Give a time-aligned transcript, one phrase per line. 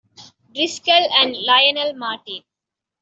[0.55, 2.41] Driskell, and Lionel Martin.